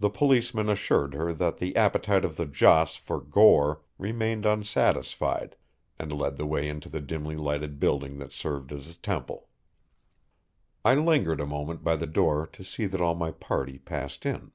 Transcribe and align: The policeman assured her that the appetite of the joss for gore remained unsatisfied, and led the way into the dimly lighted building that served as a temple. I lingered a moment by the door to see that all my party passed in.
The 0.00 0.10
policeman 0.10 0.68
assured 0.68 1.14
her 1.14 1.32
that 1.32 1.56
the 1.56 1.74
appetite 1.74 2.26
of 2.26 2.36
the 2.36 2.44
joss 2.44 2.96
for 2.96 3.22
gore 3.22 3.80
remained 3.96 4.44
unsatisfied, 4.44 5.56
and 5.98 6.12
led 6.12 6.36
the 6.36 6.44
way 6.44 6.68
into 6.68 6.90
the 6.90 7.00
dimly 7.00 7.36
lighted 7.36 7.80
building 7.80 8.18
that 8.18 8.32
served 8.32 8.70
as 8.70 8.88
a 8.90 8.98
temple. 8.98 9.48
I 10.84 10.94
lingered 10.94 11.40
a 11.40 11.46
moment 11.46 11.82
by 11.82 11.96
the 11.96 12.06
door 12.06 12.46
to 12.48 12.62
see 12.62 12.84
that 12.88 13.00
all 13.00 13.14
my 13.14 13.30
party 13.30 13.78
passed 13.78 14.26
in. 14.26 14.52